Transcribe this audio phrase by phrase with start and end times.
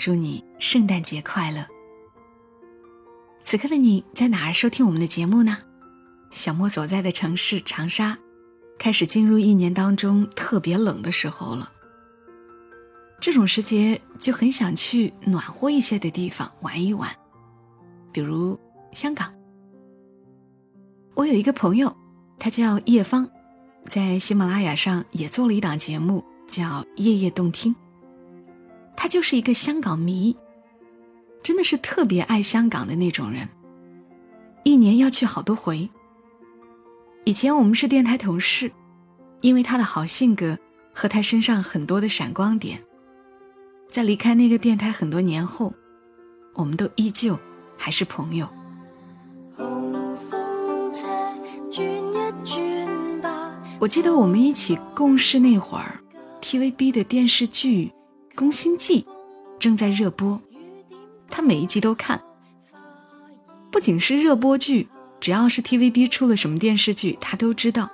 [0.00, 1.62] 祝你圣诞节快乐。
[3.44, 5.58] 此刻的你在哪儿收听我们的节目呢？
[6.30, 8.16] 小莫所在的城市长沙，
[8.78, 11.70] 开始进入一年当中特别冷的时候了。
[13.20, 17.14] 这种时节就很想去暖和一些的地方玩一玩，
[18.10, 18.58] 比如
[18.92, 19.30] 香港。
[21.14, 21.94] 我有一个朋友，
[22.38, 23.28] 他叫叶芳，
[23.86, 26.64] 在喜马拉雅上也做了一档节目，叫
[26.96, 27.74] 《夜夜动听》。
[29.02, 30.36] 他就是一个香港迷，
[31.42, 33.48] 真的是特别爱香港的那种人，
[34.62, 35.88] 一年要去好多回。
[37.24, 38.70] 以前我们是电台同事，
[39.40, 40.58] 因为他的好性格
[40.92, 42.78] 和他身上很多的闪光点，
[43.88, 45.72] 在离开那个电台很多年后，
[46.52, 47.38] 我们都依旧
[47.78, 48.46] 还是朋友。
[53.78, 55.98] 我记得我们一起共事那会儿
[56.42, 57.86] ，TVB 的电视剧
[58.40, 59.02] 《宫心计》
[59.58, 60.40] 正在热播，
[61.28, 62.18] 他每一集都看。
[63.70, 64.88] 不仅是热播剧，
[65.20, 67.90] 只要是 TVB 出了什么电视剧，他都知道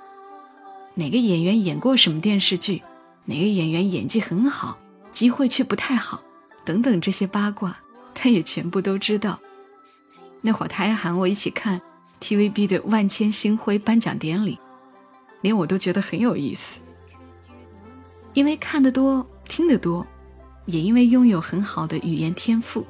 [0.95, 2.81] 哪个演员演过什么电视剧，
[3.25, 4.79] 哪个演员演技很好，
[5.11, 6.23] 机会却不太好，
[6.65, 7.77] 等等这些八卦，
[8.15, 9.41] 他也全部都知道。
[10.43, 11.83] 那会儿他还喊我一起看
[12.21, 14.57] TVB 的万千星辉颁奖典礼。
[15.41, 16.79] 连我都觉得很有意思，
[18.33, 20.07] 因为看得多、听得多，
[20.67, 22.87] 也因为拥有很好的语言天赋，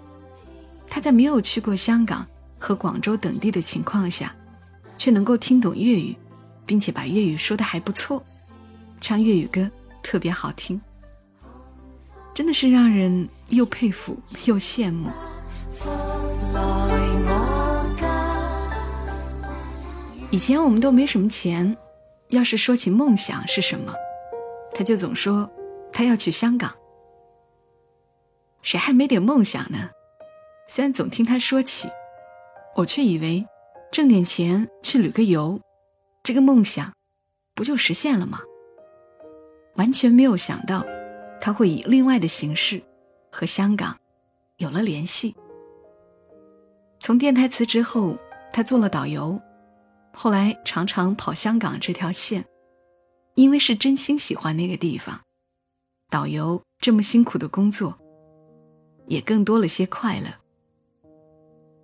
[0.88, 2.26] 他在没有去过香港
[2.58, 4.34] 和广州等地的情况下，
[4.98, 6.16] 却能够听懂粤语，
[6.66, 8.22] 并且把粤语说的还不错，
[9.00, 9.70] 唱粤语歌
[10.02, 10.80] 特别好听，
[12.34, 15.08] 真的是让人又佩服又羡慕。
[20.30, 21.76] 以前我们都没什么钱。
[22.30, 23.94] 要是说起梦想是什么，
[24.74, 25.48] 他就总说
[25.92, 26.74] 他要去香港。
[28.66, 29.90] 谁还没点梦想呢？
[30.66, 31.88] 虽然总听他说起，
[32.74, 33.46] 我却以为
[33.92, 35.60] 挣点钱去旅个游，
[36.24, 36.92] 这个梦想
[37.54, 38.40] 不就实现了吗？
[39.76, 40.84] 完全没有想到
[41.40, 42.82] 他会以另外的形式
[43.30, 43.96] 和香港
[44.56, 45.36] 有了联系。
[46.98, 48.18] 从电台辞职后，
[48.52, 49.40] 他做了导游。
[50.12, 52.44] 后来常常跑香港这条线，
[53.36, 55.20] 因为是真心喜欢那个地方。
[56.10, 57.96] 导游这么辛苦的工作，
[59.06, 60.26] 也更多了些快乐。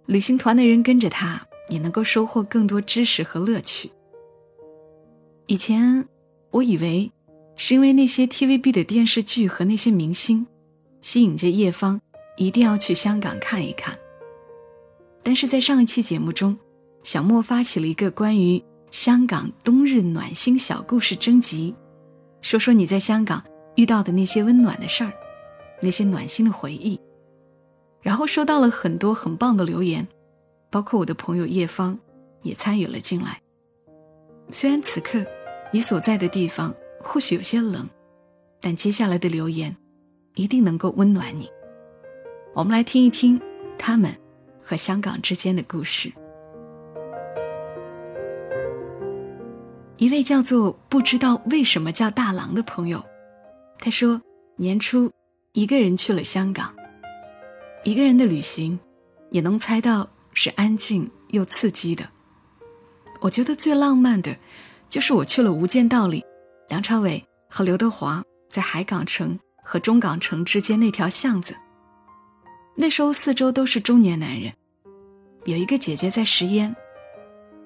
[0.07, 3.91] 旅行团的人跟着他，也能够收获更多知识和乐趣。
[5.47, 6.07] 以前
[6.51, 7.11] 我以为
[7.57, 10.47] 是因为那些 TVB 的电视剧和那些明星，
[11.01, 12.01] 吸引着叶芳
[12.37, 13.97] 一定要去香港看一看。
[15.23, 16.59] 但是在上一期节目中。
[17.05, 18.63] 小莫发起了一个关于
[18.93, 21.75] 香港冬日暖心小故事征集，
[22.43, 23.43] 说说你在香港
[23.75, 25.13] 遇到的那些温暖的事儿，
[25.81, 27.01] 那些暖心的回忆。
[28.03, 30.07] 然后收到了很多很棒的留言，
[30.69, 31.97] 包括我的朋友叶芳
[32.43, 33.41] 也参与了进来。
[34.51, 35.25] 虽然此刻
[35.73, 37.89] 你所在的地方或许有些冷，
[38.61, 39.75] 但接下来的留言
[40.35, 41.49] 一定能够温暖你。
[42.55, 43.41] 我们来听一听
[43.79, 44.13] 他们
[44.61, 46.13] 和香港之间的故事。
[49.97, 53.01] 一位叫做不知道为什么叫大郎的朋友，
[53.79, 54.21] 他说
[54.57, 55.09] 年初
[55.53, 56.75] 一个人去了香港。
[57.85, 58.79] 一个人的旅行，
[59.31, 62.09] 也能猜到是安静又刺激的。
[63.21, 64.37] 我觉得最浪漫的，
[64.89, 66.25] 就是我去了《无间道》里，
[66.69, 71.57] 梁朝伟和刘德华在海港城和中港城之间那条巷子。
[72.77, 74.53] 那时候四周都是中年男人，
[75.45, 76.75] 有一个姐姐在食烟。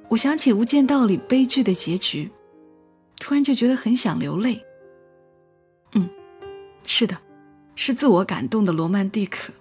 [0.09, 2.31] 我想起《无间道》里悲剧的结局，
[3.19, 4.65] 突然就觉得很想流泪。
[5.93, 6.09] 嗯，
[6.87, 7.17] 是的，
[7.75, 9.53] 是自我感动的罗曼蒂克。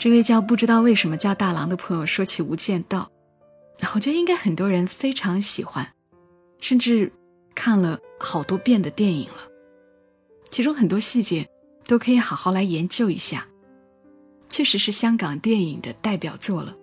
[0.00, 3.12] 这位叫不知道为什么叫大郎的朋友说起《无间道》，
[3.94, 5.86] 我觉得应该很多人非常喜欢，
[6.58, 7.12] 甚至
[7.54, 9.42] 看了好多遍的电影了。
[10.50, 11.46] 其中很多细节
[11.86, 13.46] 都可以好好来研究一下，
[14.48, 16.74] 确实是香港电影的代表作了。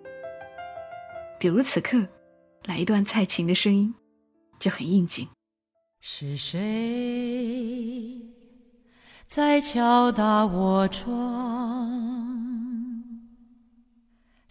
[1.40, 2.06] 比如此刻，
[2.66, 3.92] 来一段蔡琴的声音，
[4.60, 5.26] 就很应景。
[6.00, 8.22] 是谁
[9.26, 11.97] 在敲打我窗，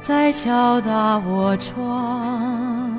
[0.00, 2.90] 在敲打我窗？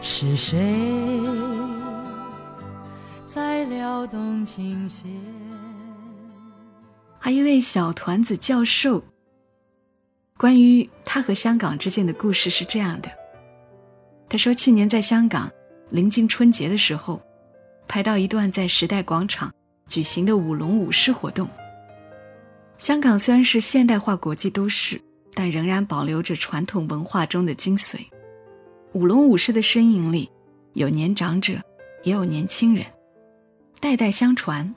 [0.00, 1.20] 是谁
[3.26, 5.10] 在撩动琴弦？
[7.18, 9.02] 还一位小团子教授，
[10.36, 13.10] 关于他和香港之间的故事是这样的：
[14.28, 15.50] 他说，去年在香港
[15.90, 17.20] 临近春节的时候，
[17.88, 19.52] 拍到一段在时代广场。
[19.88, 21.48] 举行的舞龙舞狮活动。
[22.78, 25.00] 香港虽然是现代化国际都市，
[25.34, 27.98] 但仍然保留着传统文化中的精髓。
[28.92, 30.30] 舞龙舞狮的身影里，
[30.74, 31.60] 有年长者，
[32.04, 32.86] 也有年轻人，
[33.80, 34.74] 代代相传，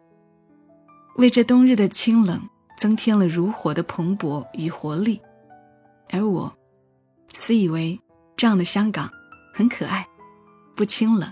[1.16, 2.42] 为这冬日的清冷
[2.76, 5.22] 增添了如火的蓬勃与活力。
[6.10, 6.52] 而我，
[7.34, 7.98] 私以为
[8.36, 9.10] 这样的香港
[9.54, 10.06] 很可爱，
[10.76, 11.32] 不清冷，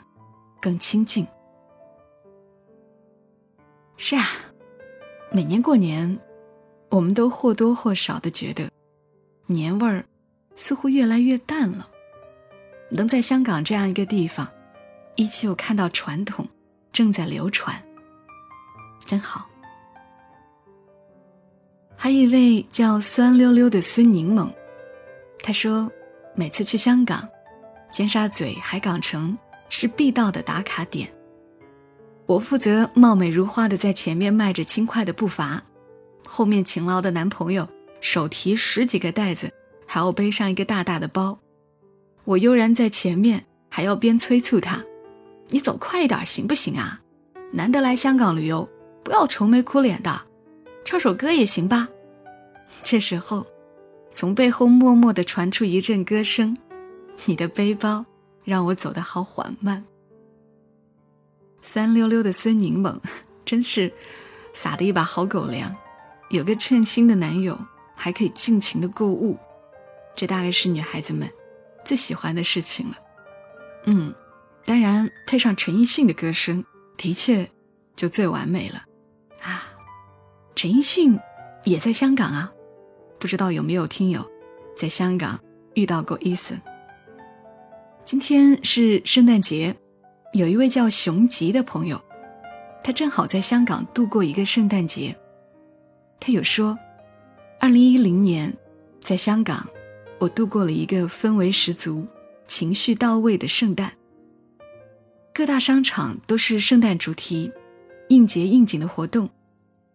[0.62, 1.26] 更亲近。
[3.98, 4.28] 是啊，
[5.32, 6.18] 每年过年，
[6.90, 8.70] 我们都或多或少的觉得，
[9.46, 10.04] 年味儿
[10.56, 11.88] 似乎越来越淡了。
[12.90, 14.48] 能在香港这样一个地方，
[15.16, 16.48] 依旧看到传统
[16.92, 17.80] 正在流传，
[19.06, 19.46] 真好。
[21.96, 24.52] 还有一位叫酸溜溜的孙柠檬，
[25.44, 25.92] 他说，
[26.34, 27.28] 每次去香港，
[27.92, 29.38] 尖沙咀海港城
[29.70, 31.08] 是必到的打卡点。
[32.26, 35.62] 我负责貌美如花的在前面迈着轻快的步伐，
[36.32, 37.68] 后面勤劳的男朋友
[38.02, 39.52] 手提十几个袋子，
[39.88, 41.38] 还要背上一个大大的包。
[42.24, 44.82] 我悠然在前面，还要边催促他
[45.50, 47.02] ：“你走快一点行不行啊？
[47.52, 48.70] 难得来香港旅游，
[49.04, 50.22] 不要愁眉苦脸的，
[50.86, 51.90] 唱首歌也行吧。”
[52.84, 53.46] 这时候，
[54.14, 56.56] 从背后默默地传出一阵歌声
[57.26, 58.06] ：“你的背包
[58.44, 59.84] 让我走得好缓慢。”
[61.64, 62.96] 酸溜溜的孙柠檬，
[63.44, 63.92] 真是
[64.54, 65.76] 撒的一把好狗粮。
[66.30, 67.60] 有个称心的男友，
[67.96, 69.38] 还可以尽情的购物，
[70.16, 71.30] 这大概是女孩子们
[71.84, 72.98] 最喜欢的事情了。
[73.86, 74.14] 嗯，
[74.64, 76.64] 当然配上陈奕迅的歌声，
[76.98, 77.50] 的确
[77.96, 78.84] 就最完美了
[79.42, 79.64] 啊！
[80.56, 81.18] 陈奕迅
[81.64, 82.52] 也在香港啊，
[83.20, 84.24] 不知道有没有听友
[84.78, 85.40] 在香港
[85.74, 86.62] 遇到过伊森？
[88.06, 89.76] 今天是圣诞节。
[90.34, 92.00] 有一位叫熊吉的朋友，
[92.84, 95.18] 他正好在香港度过一个圣诞节。
[96.20, 96.78] 他有说，
[97.60, 98.54] 二零一零年
[99.00, 99.68] 在香港，
[100.20, 102.06] 我度过了一个氛围十足、
[102.48, 103.92] 情绪到位的圣诞。
[105.34, 107.52] 各大商场都是圣诞主题，
[108.10, 109.30] 应节应景的活动，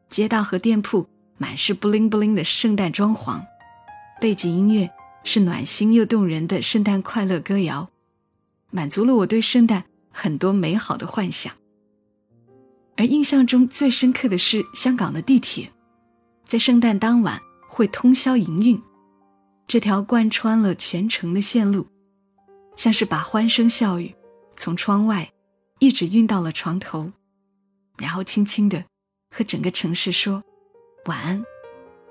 [0.09, 1.07] 街道和店铺
[1.37, 3.41] 满是布灵布灵的圣诞装潢，
[4.21, 4.91] 背景音乐
[5.23, 7.91] 是暖心又动人的圣诞快乐歌谣，
[8.71, 9.85] 满足了我对圣诞。
[10.17, 11.53] 很多美好的幻想，
[12.97, 15.69] 而印象中最深刻的是香港的地铁，
[16.55, 18.81] 在圣诞当晚会通宵营运。
[19.67, 21.85] 这条贯穿了全城的线路，
[22.77, 24.15] 像是把欢声笑语
[24.57, 25.29] 从窗外
[25.81, 27.11] 一直运到了床头，
[27.99, 28.85] 然后轻轻的
[29.33, 30.41] 和整个城市说
[31.07, 31.45] 晚安，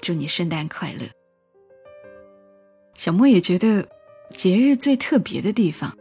[0.02, 1.08] 祝你圣诞快乐。
[2.96, 3.88] 小莫也觉得，
[4.36, 5.98] 节日最特别的地方，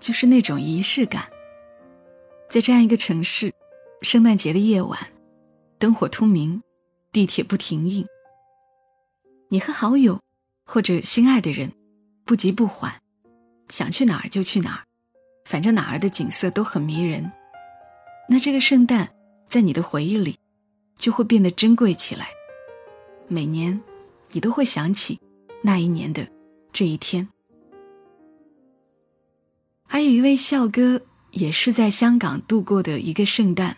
[0.00, 1.28] 就是那种仪式感。
[2.48, 3.52] 在这样一个城市，
[4.02, 4.96] 圣诞节的夜晚，
[5.76, 6.62] 灯火通明，
[7.12, 8.06] 地铁不停运。
[9.48, 10.20] 你和好友
[10.64, 11.72] 或者心爱的人，
[12.24, 13.00] 不急不缓，
[13.68, 14.84] 想去哪儿就去哪儿，
[15.44, 17.30] 反正哪儿的景色都很迷人。
[18.28, 19.10] 那这个圣诞，
[19.48, 20.38] 在你的回忆里，
[20.96, 22.28] 就会变得珍贵起来。
[23.28, 23.80] 每年，
[24.30, 25.20] 你都会想起
[25.62, 26.28] 那一年的
[26.72, 27.28] 这一天。
[29.86, 31.02] 还有一位笑哥。
[31.32, 33.76] 也是在香港度过的一个圣诞，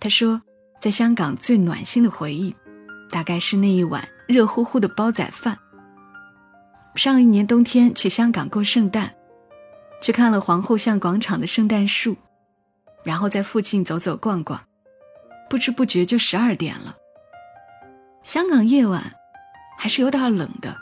[0.00, 0.40] 他说，
[0.80, 2.54] 在香港最暖心的回忆，
[3.10, 5.58] 大概是那一碗热乎乎的煲仔饭。
[6.94, 9.14] 上一年冬天去香港过圣诞，
[10.00, 12.16] 去看了皇后巷广场的圣诞树，
[13.04, 14.60] 然后在附近走走逛逛，
[15.48, 16.96] 不知不觉就十二点了。
[18.22, 19.12] 香港夜晚
[19.78, 20.76] 还是有点冷的，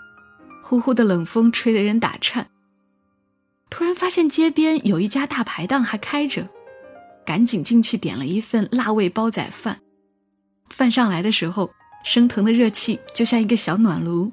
[0.63, 2.49] 呼呼的冷风吹得人打颤。
[3.69, 6.49] 突然发现街边有一家大排档还开着，
[7.25, 9.79] 赶紧进去点了一份辣味煲仔饭，
[10.69, 11.71] 饭上来的时候，
[12.05, 14.31] 升腾的热气就像一个小暖炉，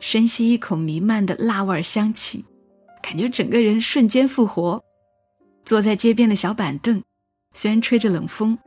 [0.00, 2.44] 深吸一口弥漫的辣味香气，
[3.02, 4.82] 感觉整个人瞬间复活。
[5.64, 7.02] 坐在街边的小板凳，
[7.54, 8.58] 虽然吹着冷风，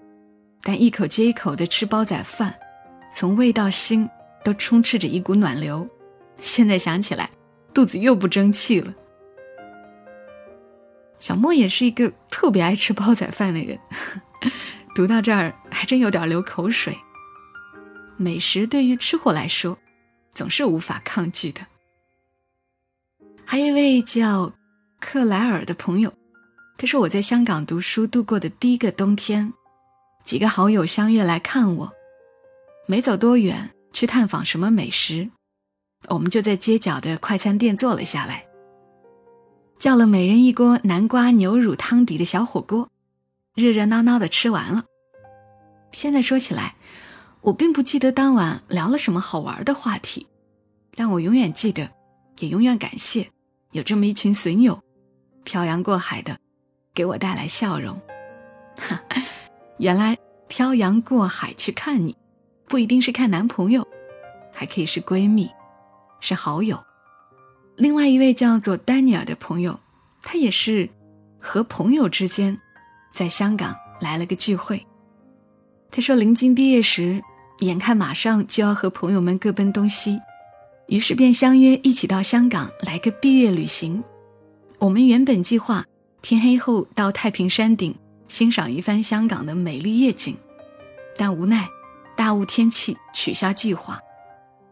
[0.62, 2.54] 但一口接一口的吃煲仔饭，
[3.12, 4.10] 从胃到心
[4.44, 5.88] 都充斥着一股暖流。
[6.38, 7.30] 现在想起来，
[7.74, 8.94] 肚子又不争气了。
[11.20, 13.80] 小莫也是一个特别爱吃煲仔饭的人，
[14.96, 16.98] 读到这儿还真有点流口水。
[18.16, 19.78] 美食对于吃货来说，
[20.32, 21.62] 总是无法抗拒的。
[23.44, 24.54] 还有一位叫
[25.00, 26.14] 克莱尔的朋友，
[26.78, 29.52] 他说我在香港读书度过的第一个冬天，
[30.24, 31.92] 几个好友相约来看我，
[32.88, 35.30] 没走多远去探访什么美食，
[36.08, 38.46] 我们就在街角的快餐店坐了下来。
[39.80, 42.90] 叫了每人一锅南瓜牛乳汤底的小火锅，
[43.56, 44.86] 热热闹闹的吃完了。
[45.92, 46.76] 现在说起来，
[47.42, 50.26] 我并不记得当晚聊了什么好玩的话题，
[50.96, 51.88] 但我永远记得，
[52.40, 53.30] 也永远感谢
[53.72, 54.82] 有这么一群损友，
[55.44, 56.36] 漂洋过海的
[56.96, 58.00] 给我带来笑容。
[58.76, 59.00] 哈，
[59.78, 60.18] 原来
[60.48, 62.16] 漂洋过海去看你，
[62.68, 63.88] 不一定是看男朋友，
[64.52, 65.48] 还可以是闺蜜，
[66.20, 66.84] 是好友。
[67.76, 69.80] 另外一位叫做丹尼尔的朋友，
[70.24, 70.90] 他也是
[71.40, 72.60] 和朋友之间
[73.14, 74.86] 在香港来了个聚会。
[75.92, 77.22] 他说临近毕业时，
[77.60, 80.20] 眼看马上就要和朋友们各奔东西，
[80.88, 84.04] 于是便相约一起到香港来个毕业旅行。
[84.80, 85.86] 我们原本计划
[86.22, 87.96] 天黑后到太平山顶
[88.28, 90.36] 欣赏一番香港的美丽夜景，
[91.16, 91.70] 但无奈
[92.18, 94.00] 大雾天气取消计划，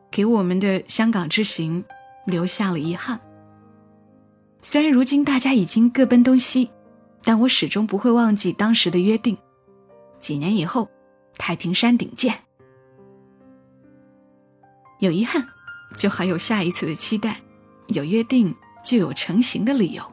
[0.09, 1.83] 给我们的香港之行。
[2.27, 3.19] 留下了遗憾。
[4.61, 6.69] 虽然如今大家已经各奔东西，
[7.23, 9.37] 但我始终不会忘记当时的约定。
[10.19, 10.89] 几年以后，
[11.37, 12.39] 太平山顶见。
[14.99, 15.47] 有遗憾，
[15.97, 17.31] 就还有下一次的期待；
[17.87, 20.03] 有约定，就有成行的理由。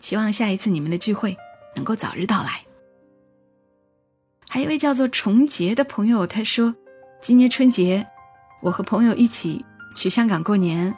[0.00, 1.36] 希望下一次你们的聚会
[1.74, 2.60] 能够早日到来。
[4.48, 6.74] 还有一位叫做重杰的朋友，他说
[7.20, 8.06] ：“今年春节，
[8.62, 9.64] 我和朋友一起
[9.94, 10.96] 去香港过年。”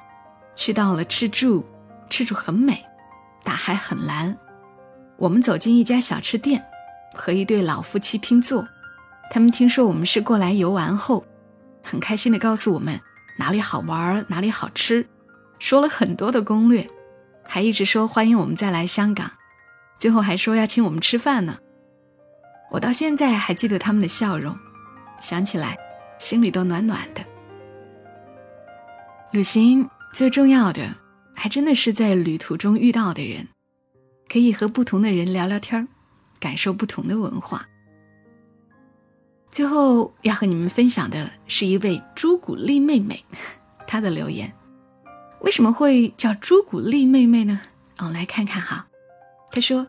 [0.54, 1.64] 去到了赤柱，
[2.10, 2.84] 赤柱很美，
[3.44, 4.36] 大海很蓝。
[5.18, 6.64] 我们走进一家小吃店，
[7.14, 8.66] 和一对老夫妻拼座。
[9.30, 11.24] 他们听说我们是过来游玩后，
[11.82, 12.98] 很开心的告诉我们
[13.36, 15.06] 哪里好玩，哪里好吃，
[15.58, 16.86] 说了很多的攻略，
[17.44, 19.30] 还一直说欢迎我们再来香港，
[19.98, 21.58] 最后还说要请我们吃饭呢。
[22.70, 24.56] 我到现在还记得他们的笑容，
[25.20, 25.76] 想起来
[26.18, 27.22] 心里都暖暖的。
[29.32, 29.88] 旅行。
[30.10, 30.94] 最重要的，
[31.34, 33.46] 还真的是在旅途中遇到的人，
[34.28, 35.86] 可以和不同的人聊聊天
[36.38, 37.66] 感受不同的文化。
[39.50, 43.24] 最后要和你们分享的是一位朱古力妹妹，
[43.86, 44.52] 她的留言。
[45.40, 47.60] 为什么会叫朱古力妹妹呢？
[47.98, 48.86] 我们来看看哈。
[49.50, 49.86] 她说，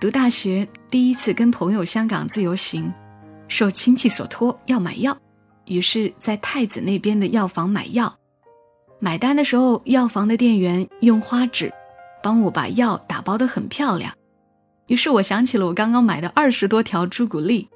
[0.00, 2.92] 读大学第一次跟朋友香港自由行，
[3.46, 5.16] 受亲戚所托要买药，
[5.66, 8.18] 于是，在太子那边的药房买药。
[8.98, 11.72] 买单的时候，药房的店员用花纸
[12.26, 14.12] 帮我把药打包的很漂亮，
[14.88, 17.68] 于是我想起了我刚刚买的二十多条朱古力，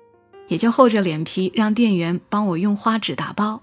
[0.48, 3.62] 也就厚着脸皮让店员帮我用花纸打包。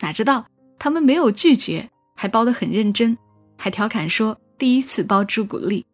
[0.00, 0.44] 哪知道
[0.80, 3.16] 他们没有拒绝，还包得很认真，
[3.56, 5.86] 还调侃说第一次包朱古力。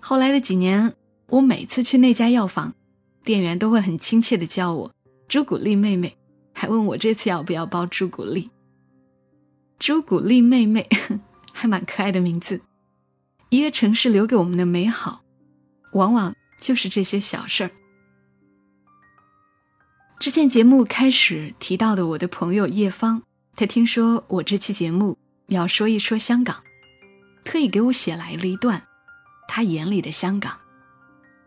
[0.00, 0.94] 后来的几年，
[1.26, 2.72] 我每次去那家药房，
[3.22, 4.90] 店员都会很亲切的叫我
[5.28, 6.16] 朱古力妹妹，
[6.54, 8.48] 还问我这次要不要包朱古力。
[9.78, 10.88] 朱古力妹妹，
[11.52, 12.58] 还蛮可爱的名字。
[13.50, 15.22] 一个城市留给我们的美好，
[15.92, 17.70] 往往就是这些小事儿。
[20.18, 23.22] 之前节目开始提到的我的朋友叶芳，
[23.56, 26.62] 她听说我这期节目要说一说香港，
[27.44, 28.82] 特意给我写来了一段
[29.46, 30.58] 她眼里的香港，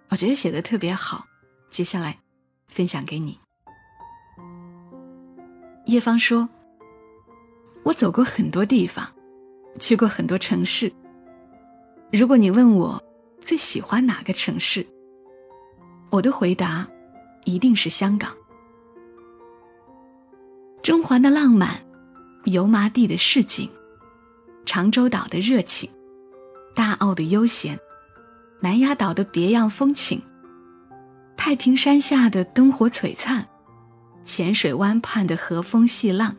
[0.09, 1.25] 我觉得写的特别好，
[1.69, 2.17] 接下来
[2.67, 3.37] 分享给你。
[5.85, 6.47] 叶芳说。
[7.83, 9.11] 我走过很多地方，
[9.79, 10.93] 去过很多城市。
[12.11, 13.01] 如果你问我
[13.39, 14.85] 最喜欢哪个城市，
[16.09, 16.85] 我的回答
[17.45, 18.35] 一定是香港。
[20.83, 21.79] 中环的浪漫，
[22.43, 23.69] 油麻地的市井，
[24.65, 25.89] 长洲岛的热情，
[26.75, 27.79] 大澳的悠闲，
[28.59, 30.21] 南丫岛的别样风情，
[31.37, 33.47] 太平山下的灯火璀璨，
[34.25, 36.35] 浅水湾畔的和风细浪。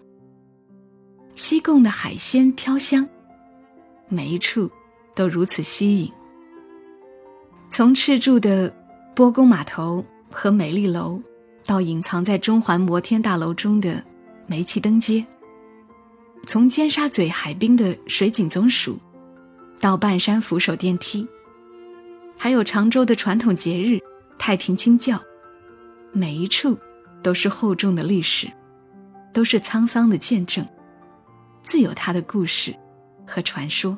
[1.35, 3.09] 西贡的海鲜飘香，
[4.09, 4.71] 每一处
[5.15, 6.11] 都如此吸引。
[7.71, 8.75] 从赤柱的
[9.15, 11.21] 波公码头和美丽楼，
[11.65, 14.03] 到隐藏在中环摩天大楼中的
[14.47, 15.25] 煤气灯街，
[16.47, 18.99] 从尖沙咀海滨的水井总署，
[19.81, 21.27] 到半山扶手电梯，
[22.37, 23.99] 还有常州的传统节日
[24.39, 25.19] 太平清教，
[26.13, 26.79] 每一处
[27.23, 28.51] 都是厚重的历史，
[29.33, 30.67] 都是沧桑的见证，
[31.63, 32.75] 自有它的故事
[33.27, 33.97] 和传说。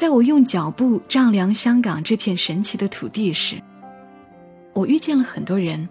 [0.00, 3.62] 在我用脚步丈量香港这片神奇的土地时，
[4.72, 5.86] 我遇见了很多人。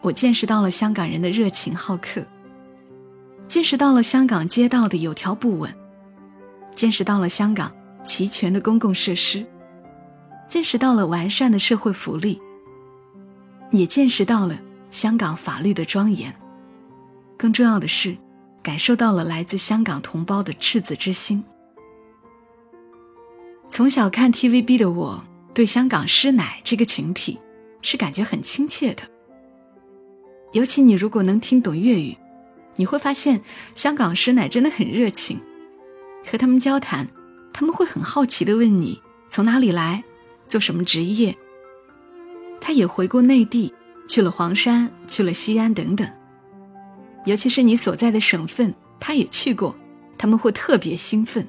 [0.00, 2.20] 我见识到了香港人的热情好客，
[3.46, 5.72] 见识到了香港街道的有条不紊，
[6.74, 7.72] 见识到了香港
[8.02, 9.46] 齐全的公共设施，
[10.48, 12.42] 见识到了完善的社会福利，
[13.70, 14.58] 也见识到了
[14.90, 16.34] 香港法律的庄严。
[17.36, 18.16] 更重要的是，
[18.64, 21.44] 感受到了来自香港同胞的赤子之心。
[23.68, 27.38] 从小看 TVB 的我，对香港师奶这个群体
[27.82, 29.02] 是感觉很亲切的。
[30.52, 32.16] 尤其你如果能听懂粤语，
[32.76, 33.40] 你会发现
[33.74, 35.38] 香港师奶真的很热情。
[36.24, 37.06] 和他们交谈，
[37.52, 40.02] 他们会很好奇的问你从哪里来，
[40.48, 41.36] 做什么职业。
[42.60, 43.72] 他也回过内地，
[44.08, 46.08] 去了黄山，去了西安等等。
[47.26, 49.76] 尤其是你所在的省份，他也去过，
[50.16, 51.46] 他们会特别兴奋。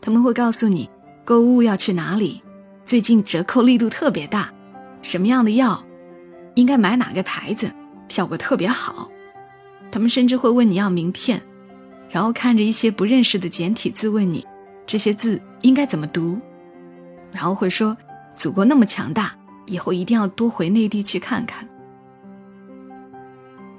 [0.00, 0.88] 他们会告诉你
[1.24, 2.42] 购物要去哪里，
[2.84, 4.52] 最近折扣力度特别大，
[5.02, 5.84] 什么样的药，
[6.54, 7.70] 应该买哪个牌子。
[8.08, 9.08] 效果特别好，
[9.92, 11.40] 他们甚至会问你要名片，
[12.08, 14.44] 然后看着一些不认识的简体字问你
[14.84, 16.36] 这些字应该怎么读，
[17.32, 17.96] 然后会说
[18.34, 19.32] 祖国那么强大，
[19.66, 21.64] 以后一定要多回内地去看看。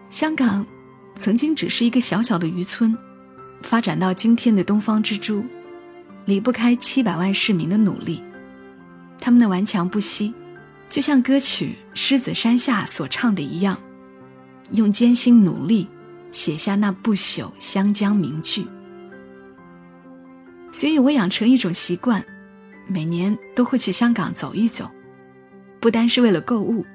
[0.09, 0.65] 香港
[1.17, 2.97] 曾经只是一个小小的渔村，
[3.63, 5.43] 发展到今天的东方之珠，
[6.31, 8.23] 离不开七百万市民的努力，
[9.19, 10.33] 他们的顽强不息，
[10.89, 13.77] 就像歌曲《狮子山下》所唱的一样。
[14.71, 15.85] 用艰辛努力
[16.31, 18.65] 写下那不朽湘江名句，
[20.71, 22.23] 所以我养成一种习惯，
[22.87, 24.89] 每年都会去香港走一走，
[25.81, 26.85] 不单是为了购物，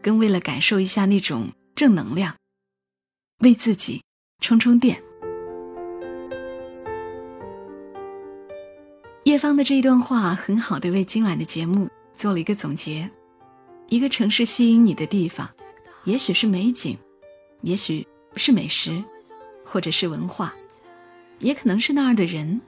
[0.00, 2.36] 更为了感受一下那种正能量，
[3.40, 4.00] 为自己
[4.40, 5.02] 充充电。
[9.26, 13.10] 叶芳的这一段话很好的为今晚的节目做了一个总结：
[13.88, 15.50] 一个城市吸引你的地方，
[16.04, 16.96] 也许是美景。
[17.62, 19.02] 也许是美食，
[19.64, 20.54] 或者是文化，
[21.40, 22.60] 也可能是那儿的人。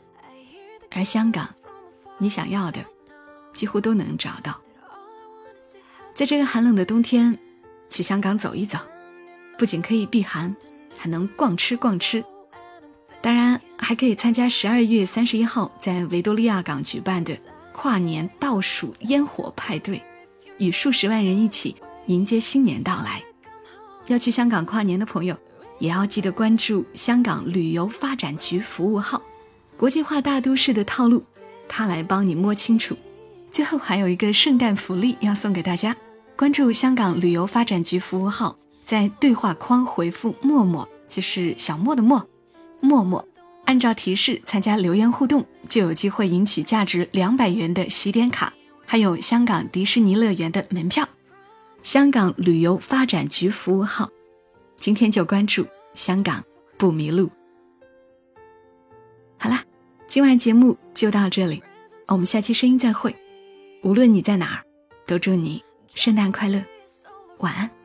[0.90, 1.48] 而香港，
[2.18, 2.84] 你想要的，
[3.54, 4.60] 几乎都能找到。
[6.12, 7.38] 在这个寒冷的冬天，
[7.88, 8.80] 去香港走一走，
[9.56, 10.52] 不仅可以避寒，
[10.98, 12.24] 还能逛吃逛吃。
[13.22, 17.36] 当然，还可以参加十二月三十一号在维多利亚港举办的
[17.72, 20.02] 跨年倒数烟火派对，
[20.58, 23.22] 与数十万人一起迎接新年到来。
[24.08, 25.36] 要去香港跨年的朋友，
[25.78, 29.22] 也要记得关注香港旅游发展局服务号，
[29.76, 31.22] 国际化大都市的套路，
[31.68, 32.96] 他来帮你摸清楚。
[33.52, 35.94] 最后还有一个圣诞福利要送给大家，
[36.36, 42.26] 关注香港旅游发展局服务号，在对话框回复“默默”，就是小莫的莫，
[42.80, 43.27] 默默，
[43.68, 48.50] 按照提示参加留言互动，就有机会赢取价值两百元的喜点卡，
[48.86, 51.06] 还有香港迪士尼乐园的门票。
[51.82, 54.08] 香港旅游发展局服务号，
[54.78, 56.42] 今天就关注香港
[56.78, 57.30] 不迷路。
[59.36, 59.62] 好啦，
[60.06, 61.62] 今晚节目就到这里，
[62.06, 63.14] 我们下期声音再会。
[63.82, 64.64] 无论你在哪儿，
[65.06, 65.62] 都祝你
[65.94, 66.58] 圣诞快乐，
[67.40, 67.77] 晚安。